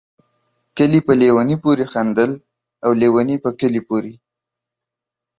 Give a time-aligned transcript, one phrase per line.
[0.77, 2.31] کلي په ليوني پوري خندل،
[2.85, 4.13] او ليوني په کلي پوري